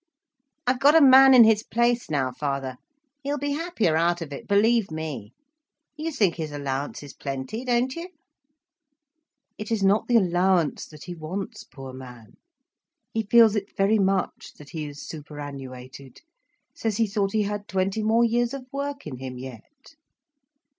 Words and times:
"I've 0.65 0.79
got 0.79 0.95
a 0.95 0.99
man 0.99 1.35
in 1.35 1.43
his 1.43 1.61
place 1.61 2.09
now, 2.09 2.31
father. 2.31 2.77
He'll 3.21 3.37
be 3.37 3.51
happier 3.51 3.95
out 3.95 4.19
of 4.19 4.33
it, 4.33 4.47
believe 4.47 4.89
me. 4.89 5.31
You 5.95 6.11
think 6.11 6.37
his 6.37 6.51
allowance 6.51 7.03
is 7.03 7.13
plenty, 7.13 7.63
don't 7.63 7.95
you?" 7.95 8.09
"It 9.59 9.71
is 9.71 9.83
not 9.83 10.07
the 10.07 10.15
allowance 10.17 10.87
that 10.87 11.03
he 11.03 11.13
wants, 11.13 11.63
poor 11.65 11.93
man. 11.93 12.37
He 13.13 13.21
feels 13.29 13.55
it 13.55 13.77
very 13.77 13.99
much, 13.99 14.53
that 14.55 14.71
he 14.71 14.85
is 14.87 15.07
superannuated. 15.07 16.21
Says 16.73 16.97
he 16.97 17.05
thought 17.05 17.33
he 17.33 17.43
had 17.43 17.67
twenty 17.67 18.01
more 18.01 18.23
years 18.23 18.55
of 18.55 18.65
work 18.73 19.05
in 19.05 19.17
him 19.17 19.37
yet." 19.37 19.93